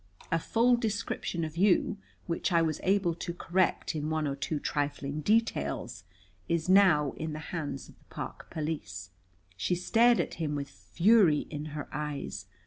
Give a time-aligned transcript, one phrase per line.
[0.31, 4.59] A full description of you, which I was able to correct in one or two
[4.59, 6.05] trifling details,
[6.49, 9.11] is now in the hands of the park police."
[9.57, 12.47] She stared at him with fury in her eyes.